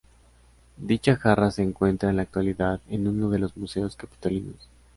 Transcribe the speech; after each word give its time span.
Dicha 0.77 1.15
jarra 1.15 1.51
se 1.51 1.61
encuentra 1.61 2.09
en 2.09 2.15
la 2.15 2.23
actualidad 2.23 2.81
en 2.89 3.07
uno 3.07 3.29
de 3.29 3.37
los 3.37 3.55
museos 3.55 3.95
Capitolinos. 3.95 4.67